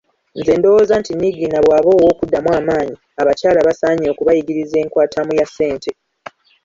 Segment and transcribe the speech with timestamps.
[0.37, 5.91] Nze ndowooza nti Niigiina bw’aba ow’okuddamu amaanyi, abakyala basaanye okubayigiriza enkwatamu ya ssente.